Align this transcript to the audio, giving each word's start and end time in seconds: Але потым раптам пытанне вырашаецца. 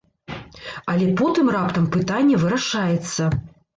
Але 0.93 1.05
потым 1.19 1.53
раптам 1.57 1.85
пытанне 1.97 2.43
вырашаецца. 2.45 3.29